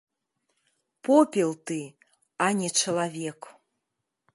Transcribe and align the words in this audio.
Попел 1.03 1.51
ты, 1.69 1.79
а 2.47 2.51
не 2.63 2.69
чалавек. 2.83 3.41